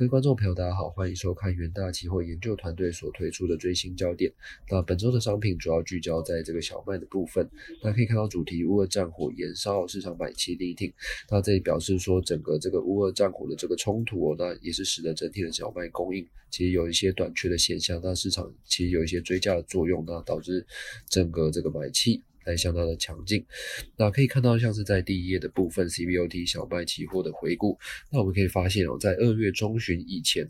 [0.00, 4.32] 各位观众朋友，大家好，欢迎收看元大期货研究团队所推出的最新焦点。
[4.70, 7.46] 那本周的商品主要聚焦在这个小麦的部分。
[7.82, 10.90] 那可以看到主题乌俄战火延烧，市场买气力挺。
[11.30, 18.00] 那这里表示说，整个这个乌俄战火的这个冲突，那也是使得整体的小麦供应其实有一些短缺的现象。
[18.02, 20.66] 那市场其实有一些追加的作用，那导致
[21.10, 22.22] 整个这个买气。
[22.50, 23.44] 来相当的强劲，
[23.96, 27.78] 那可以看到像是在第一页的部分，CBOT 小麦期货的回顾，
[28.10, 30.48] 那我们可以发现哦，在二月中旬以前，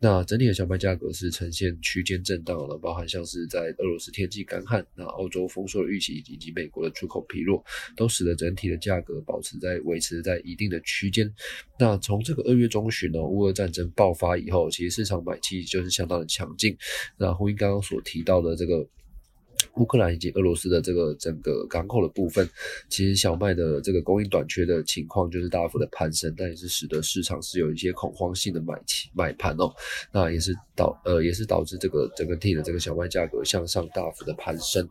[0.00, 7.64] 那整体的小麦价格是呈现区间震荡的，包含像是在俄罗斯天气干旱，那欧洲丰收的预期以及美国的出口疲弱，
[7.96, 11.32] 都使得整体的价格保持在维持在一定的区间。
[11.78, 16.76] 那从这个二月中旬呢，乌俄战争爆发以后，其实市场买气就是相当的强劲。
[17.18, 18.88] 那呼应刚刚所提到的这个。
[19.76, 22.48] 乌克兰以及俄罗斯的这个整个港口的部分，
[22.88, 29.72] 其实小麦的这个供应短缺的情况就是大幅的攀升，但也是使得市场是有一些恐慌性的买气买盘哦，
[30.12, 34.88] 那也是导呃也是导致这个整个 T 的这个小麦价格向上大幅的攀升。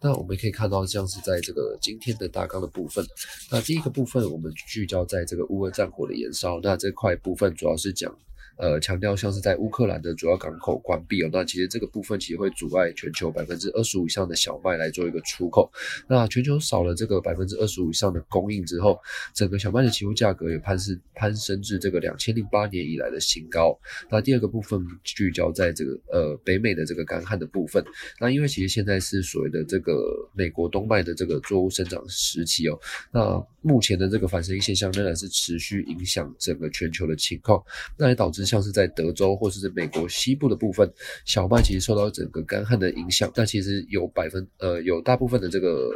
[0.00, 3.04] 那我们可以看到，像是在这个今天的大纲的部分，
[3.50, 8.16] 那第一个部分我们聚焦在这个乌俄战火的燃烧，那这块部分主要是讲。
[8.60, 15.72] 呃，强调像是在乌克兰的主要港口关闭哦，那其实这个部分其实会阻碍全球百分之二十五以上的小麦来做一个出口。
[16.06, 19.00] 那全球少了这个百分之二十五以上的供应之后，
[19.32, 23.74] 整个小麦的期货价格也攀升攀升至这个两千零八年以来的新高。
[24.10, 27.82] 那第二个部分聚焦在这个呃北美的这个干旱的部分。
[28.20, 29.94] 那因为其实现在是所谓的这个
[30.34, 32.78] 美国冬麦的这个作物生长时期哦，
[33.10, 37.64] 那目前的这个反生现象仍然是持续影响整个全球的情况，
[37.96, 38.49] 那也导致。
[38.50, 40.92] 像是在德州或者是美国西部的部分，
[41.24, 43.30] 小麦其实受到整个干旱的影响。
[43.34, 45.90] 但其实有百分呃有大部分的这个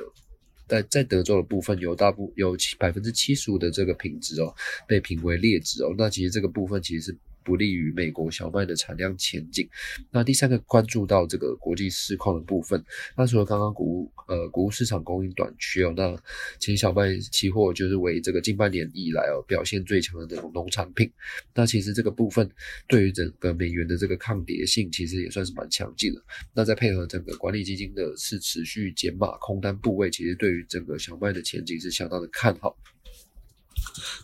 [0.69, 4.55] 在在德州的部分有大部有百分之七十五的这个品质哦
[4.87, 5.93] 被评为劣质哦。
[5.99, 7.19] 那其实这个部分其实是。
[7.45, 9.69] 不利于美国小麦的产量前景。
[10.11, 12.83] 那第三个关注到这个国际市况的部分，
[13.17, 16.17] 那除了刚刚谷物呃谷物市场供应短缺哦，那
[16.59, 21.11] 其实小麦期货就是为这个近半年以来哦表现最强的这种农产品。
[21.55, 22.51] 那其实这个部分
[22.89, 26.23] 对于整个美元的这个抗跌性，其实也算是蛮强劲的。
[26.55, 32.77] 那再配合整个管理基金的是持续减码空单部位，其实对于整个小麦的前景是相当的看好。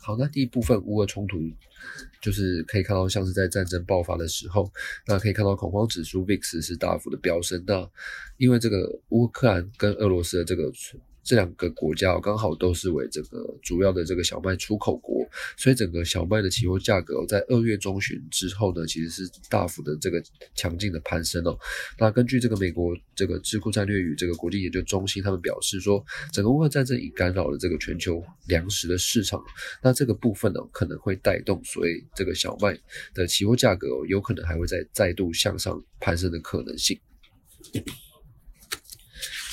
[0.01, 1.39] 好，那第一部分乌俄冲突，
[2.21, 4.71] 就是可以看到像是在战争爆发的时候，
[5.07, 7.63] 那可以看到恐慌指数 VIX 是大幅的飙升。
[7.67, 7.89] 那
[8.37, 10.73] 因为这个乌克兰跟俄罗斯的这个。
[11.23, 20.23] 这两个国家刚好都是为这个主要的这个小麦出口国，所以整个小麦的期货价格在二月中旬之后呢，其实是大幅的这个
[20.55, 21.57] 强劲的攀升哦。
[21.99, 29.43] 那根据这个美国这个智库战略与这个国际研究中心，他们表示说，整个乌克兰战争已干扰了这个全球粮食的市场，
[29.83, 32.77] 那这个部分呢可能会带动，所以这个小麦
[33.15, 36.99] 的期货价格有可能还会再再度向上攀升的可能性。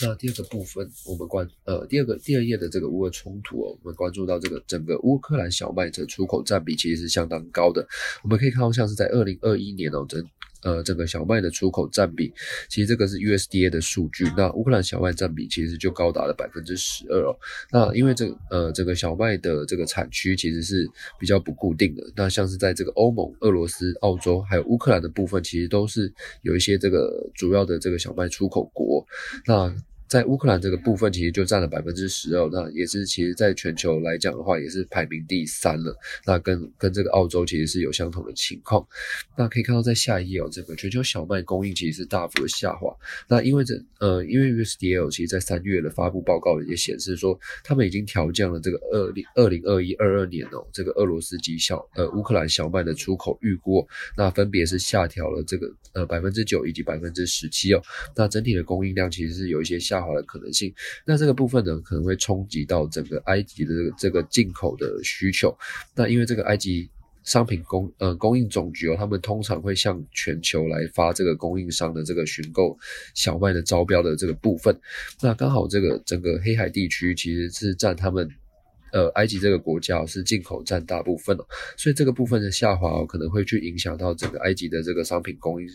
[0.02, 7.88] 那第二个部分，我们关呃第二个第二页的这个乌俄冲突哦，我们关注到这个整个乌克兰小麦的出口占比其实是相当高的。
[8.24, 10.24] 我们可以看到，像是在二零二一年哦，整
[10.68, 12.34] 呃这个小麦的出口占比，
[12.68, 14.26] 其实这个是 USDA 的数据。
[14.36, 17.32] 那乌克兰小麦占比其实就高达了百分之十二哦。
[17.72, 20.86] 那因为这呃这个小麦的这个产区其实是
[21.18, 22.04] 比较不固定的。
[22.16, 26.12] 那像是在这个欧盟、俄罗斯、澳洲还有乌克兰的部分，其实都是
[26.42, 29.06] 有一些这个主要的这个小麦出口国。
[29.46, 29.74] 那
[30.08, 35.94] 在乌克兰这个部分，其实就占了百分之十二，那也是其实在全球来讲的话，也是排名第三了。
[36.26, 38.88] 那跟跟这个澳洲其实是有相同的情况。
[39.38, 42.96] 那可以看到在下一页哦，这个全球小麦供应其实是大幅的下滑。
[43.28, 53.86] 那因为这呃，因为 USDA 其实在三月的发布报告也显示说，他们已经调降了这个二零二零二一二二年哦，这个俄罗斯及小呃乌克兰小麦的出口预估，
[54.16, 57.82] 那分别是下调了这个呃百分之九以及百分之十七哦。
[58.16, 59.97] 那整体的供应量其实是有一些下。
[59.98, 60.74] 下滑的可能性，
[61.06, 65.56] 那这个部分呢，可能会冲击到整个埃及的这个进口的需求。
[65.96, 66.90] 那因为这个埃及
[67.24, 72.78] 商品供呃供应总局哦，他们通常会向全球来发这个供应商的这个寻购
[73.14, 74.80] 小麦的招标的这个部分。
[75.22, 78.30] 那刚好这个整个黑海地区其实是占他们
[78.94, 81.46] 呃埃及这个国家是进口占大部分哦，
[81.76, 85.68] 所以这个部分的下滑，可能会去影响到整个埃及的这个商品供应。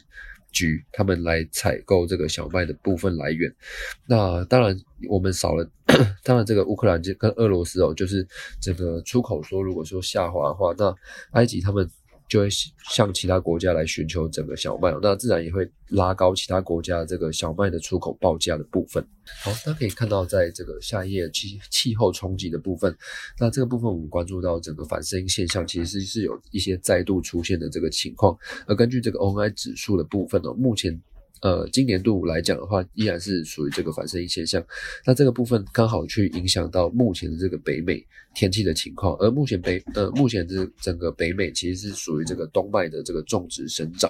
[0.52, 3.52] 局他们来采购这个小麦的部分来源，
[4.06, 4.78] 那当然
[5.08, 5.68] 我们少了，
[6.22, 8.26] 当然这个乌克兰就跟俄罗斯哦，就是
[8.60, 10.94] 这个出口说如果说下滑的话，那
[11.32, 11.90] 埃及他们
[12.32, 12.48] 就会
[12.88, 19.06] 向其他国家来寻求整个小麦，那自然也会拉高其他国家这个小麦的出口报价的部分。
[19.42, 22.96] 好，大家可以看到，在这个下一页气气候冲击的部分，
[23.38, 28.34] 那这个部分我们关注到整个反声音现象，其实是有一些再度出现的这个情况。
[28.66, 30.98] 而根据这个 ONI 指数的部分呢，目前。
[31.42, 34.64] 呃，今年度来讲的话，依然是属于这个反声音现象。
[35.04, 38.00] 那这个部分刚好去影响到目前的这个北美
[38.32, 39.16] 天气的情况。
[39.16, 44.08] 而目前北呃，目前这整个北美其实是属于这个冬麦的这个种植生长。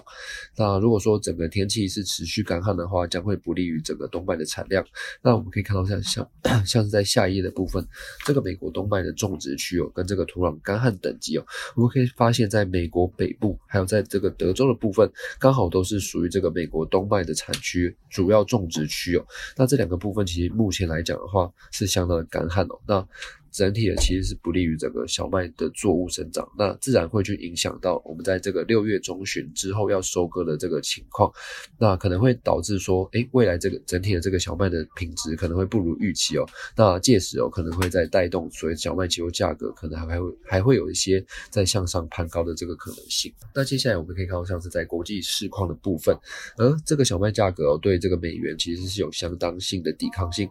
[0.58, 4.84] 那如果说整个天气是持续干旱的话，将会不利于整个冬麦的产量。
[5.23, 6.31] 那我们可以看到像像
[6.67, 7.82] 像是在下一页的部分，
[8.26, 11.46] 这个美国冬麦的种植区哦，跟这个土壤干旱等级哦，
[11.76, 17.21] 我们可以发现，在美国北部还有在这个德州的部分，刚好都是属于这个美国冬麦。
[17.24, 19.26] 的产区主要种植区哦，
[19.56, 23.08] 那这两个部分其实目前来讲的话是相当的干旱哦，那。
[23.52, 31.31] 整体的其实是不利于整个小麦的作物生长，那自然会去影响到我们在这个六月中旬之后要收割的这个情况，
[31.78, 43.32] 那可能会导致说，哎，未来这个整体的这个小麦的品质可能会不如预期哦，那届时哦可能会在带动所以小麦期货价格可能还会还会有一些在向上攀高的这个可能性。
[43.55, 46.16] 那接下来我们可以看到像是在国际市况的部分，
[46.56, 50.48] 而这个小麦价格哦对这个美元其实是有相当性的抵抗性。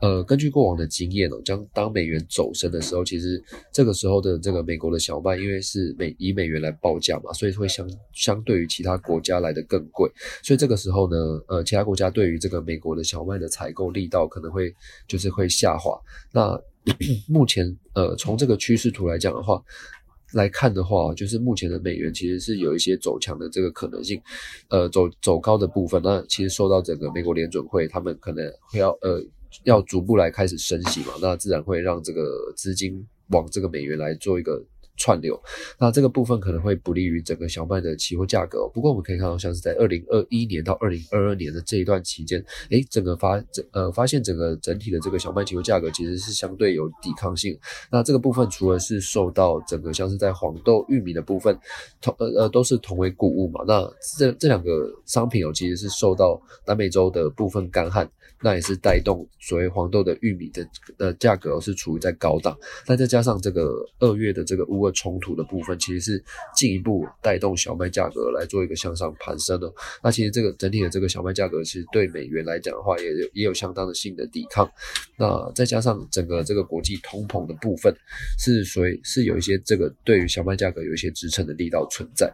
[0.00, 10.10] 呃，根据过往的经验哦，将当美元走升的时候，其实这个时候的这个美国的小麦，因为是美以美元来报价嘛，所以会相相对于其他国家来的更贵，
[10.42, 11.16] 所以这个时候呢，
[11.48, 14.74] 呃，其他国家对于这个美国的小麦的采购力道可能会
[15.06, 15.92] 就是会下滑。
[16.32, 16.58] 那
[17.28, 19.62] 目前呃，从这个趋势图来讲的话，
[20.32, 24.18] 来看的话，就是目前的美元其实是有一些走强的这个可能性，
[24.70, 29.22] 呃，走走高的部分，那其实受到整个美国联准会他们可能会要呃。
[29.64, 34.64] 要逐步来开始升息嘛，那自然会让这个资金往这个美元来做一个。
[35.00, 35.40] 串流，
[35.78, 38.68] 那这个部分可能会不利于整个小麦的期货价格。
[38.68, 43.42] 不过我们可以看到，像是在二零二一年到二零二二年的这一段期间，诶，整个发
[43.72, 47.58] 呃发现整个整体的这个小麦期货价格其实是相对有抵抗性。
[47.90, 51.58] 那这个部分除了是受到整个像是在黄豆、玉米的部分
[52.02, 58.06] 同呃呃都是同为谷物嘛，那这这两个商品哦其实是受到南美洲的部分干旱，
[58.42, 60.68] 那也是带动所谓黄豆的玉米的
[60.98, 62.54] 呃价格是处于在高档。
[62.86, 63.70] 那再加上这个
[64.00, 69.72] 二月的这个乌冲突的部分，其实是进一步带动小麦价格来做一个向上攀升的。
[70.02, 74.70] 那其实这个整体的这个小麦价格，其实对美元来讲的话，也有也有相当的性的抵抗。
[75.16, 77.94] 那再加上整个这个国际通膨的部分，
[78.38, 82.32] 是所以是有一些这个对于小麦价格有一些支撑的力道存在。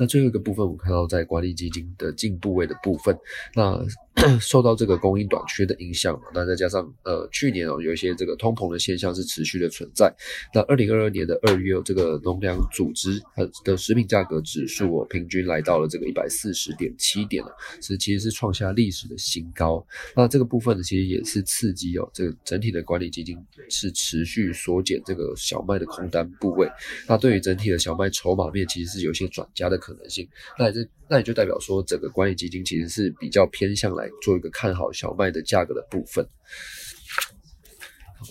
[0.00, 3.16] 那最后一个部分，我们看到在管理基金的进部位的部分，
[3.54, 3.78] 那。
[4.38, 10.12] 受到这个供应短缺的影响嘛，那再加上呃去年哦有一些这个通膨的现象是持续的存在。
[10.52, 13.22] 那二零二二年的二月，这个农粮组织
[13.64, 17.50] 的食品价格指数哦平均来到了这个一百四十点七点了，
[17.80, 19.82] 是其实是创下历史的新高。
[20.14, 23.38] 那这个部分呢，其实也是刺激哦这个整体的管理基金
[23.70, 26.68] 是持续缩减这个小麦的空单部位。
[27.06, 30.28] 那对于整体的小麦筹码面，其实是有些转加的可可能性。
[30.58, 34.08] 那也就那也就代表说，整个管理基金其实是比较偏向来。
[34.22, 36.26] 做一个看好小麦的价格的部分。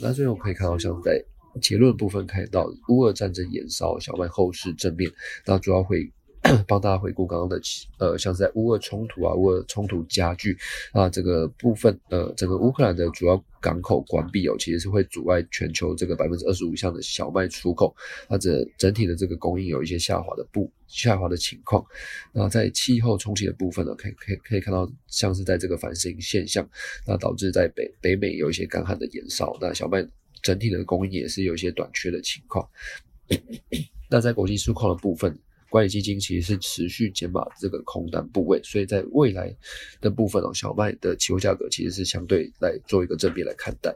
[0.02, 1.24] 那最后可以看到，像在
[1.62, 5.12] 结论部分看到乌俄战争延烧，小麦后市正面，
[5.46, 6.12] 那主要会。
[6.68, 7.60] 帮大家回顾刚刚的，
[7.98, 10.58] 呃，像是在乌俄冲突啊，乌俄冲突加剧
[10.94, 17.94] 啊，这个部分，呃，整个乌克兰的主要港口关闭哦，其实是会阻碍全球这个百分之二十五以上的小麦出口，
[18.28, 21.86] 或者整体的这个供应有一些下滑的不下滑的情况。
[22.32, 26.68] 那在气候冲击的部分呢，可以可以可以看到，像是在这个反声音现象，
[27.06, 30.08] 那导致在北北美有一些干旱的延烧，那小麦
[30.42, 32.66] 整体的供应也是有一些短缺的情况。
[34.10, 35.38] 那在国际市况的部分。
[35.70, 39.56] 管理基金其实是持续减码这个空单部位，所以在未来
[40.02, 43.96] 的部分哦，小麦的期货价格其实是相对来做一个正面来看待。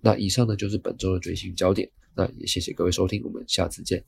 [0.00, 4.02] 那以上呢就是本周的最新焦点，那也谢谢各位收听，我们下次见。